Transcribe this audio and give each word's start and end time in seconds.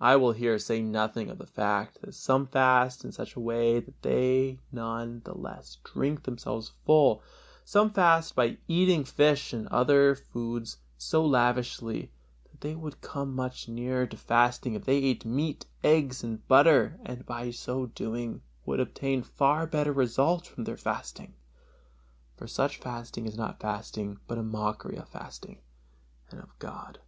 I 0.00 0.16
will 0.16 0.32
here 0.32 0.58
say 0.58 0.82
nothing 0.82 1.30
of 1.30 1.38
the 1.38 1.46
fact 1.46 2.00
that 2.00 2.14
some 2.16 2.44
fast 2.48 3.04
in 3.04 3.12
such 3.12 3.36
a 3.36 3.40
way 3.40 3.78
that 3.78 4.02
they 4.02 4.58
none 4.72 5.22
the 5.24 5.32
less 5.32 5.76
drink 5.84 6.24
themselves 6.24 6.72
full; 6.84 7.22
some 7.64 7.90
fast 7.90 8.34
by 8.34 8.58
eating 8.66 9.04
fish 9.04 9.52
and 9.52 9.68
other 9.68 10.16
foods 10.16 10.78
so 10.98 11.24
lavishly 11.24 12.10
that 12.50 12.62
they 12.62 12.74
would 12.74 13.00
come 13.00 13.32
much 13.32 13.68
nearer 13.68 14.08
to 14.08 14.16
fasting 14.16 14.74
if 14.74 14.86
they 14.86 14.96
ate 14.96 15.24
meat, 15.24 15.66
eggs 15.84 16.24
and 16.24 16.48
butter, 16.48 16.98
and 17.04 17.24
by 17.24 17.52
so 17.52 17.86
doing 17.86 18.42
would 18.66 18.80
obtain 18.80 19.22
far 19.22 19.68
better 19.68 19.92
results 19.92 20.48
from 20.48 20.64
their 20.64 20.76
fasting. 20.76 21.34
For 22.34 22.48
such 22.48 22.80
fasting 22.80 23.24
is 23.24 23.36
not 23.36 23.60
fasting, 23.60 24.18
but 24.26 24.36
a 24.36 24.42
mockery 24.42 24.96
of 24.96 25.08
fasting 25.10 25.60
and 26.28 26.40
of 26.40 26.58
God. 26.58 26.98